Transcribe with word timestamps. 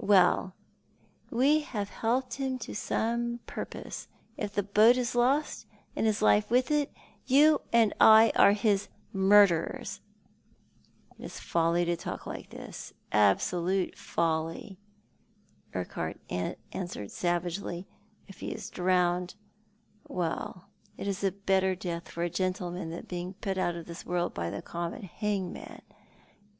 "Well, 0.00 0.54
we 1.28 1.58
have 1.62 1.88
helped 1.88 2.34
him 2.34 2.56
to 2.60 2.72
some 2.72 3.40
pur 3.48 3.64
pose! 3.64 4.06
If 4.36 4.54
the 4.54 4.62
boat 4.62 4.96
is 4.96 5.16
lost, 5.16 5.66
and 5.96 6.06
his 6.06 6.22
life 6.22 6.52
with 6.52 6.70
it, 6.70 6.92
yoix 7.26 7.58
and 7.72 7.92
I 8.00 8.30
are 8.36 8.52
his 8.52 8.86
murderers!"" 9.12 10.00
It 11.18 11.24
is 11.24 11.40
folly 11.40 11.84
to 11.84 11.96
talk 11.96 12.28
like 12.28 12.50
this— 12.50 12.92
absolute 13.10 13.98
folly," 13.98 14.78
Urquhart 15.74 16.20
answered 16.30 17.10
savagely. 17.10 17.88
"If 18.28 18.38
he 18.38 18.52
is 18.52 18.70
drowned— 18.70 19.34
well, 20.06 20.68
it 20.96 21.08
is 21.08 21.24
a 21.24 21.32
better 21.32 21.74
death 21.74 22.08
for 22.08 22.22
a 22.22 22.30
gentleman 22.30 22.90
than 22.90 23.06
being 23.06 23.34
put 23.34 23.58
out 23.58 23.74
of 23.74 23.86
this 23.86 24.06
world 24.06 24.32
by 24.32 24.48
the 24.48 24.62
common 24.62 25.02
hangman. 25.02 25.82